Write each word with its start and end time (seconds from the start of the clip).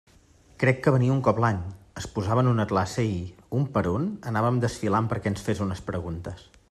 Crec 0.61 0.79
que 0.85 0.93
venia 0.95 1.11
un 1.15 1.19
cop 1.27 1.41
l'any, 1.43 1.59
es 2.01 2.07
posava 2.15 2.43
en 2.45 2.49
una 2.53 2.65
classe 2.71 3.05
i, 3.11 3.19
un 3.59 3.67
per 3.77 3.85
un, 3.93 4.09
anàvem 4.33 4.59
desfilant 4.65 5.11
perquè 5.13 5.33
ens 5.35 5.45
fes 5.51 5.63
unes 5.69 5.85
preguntes. 5.93 6.49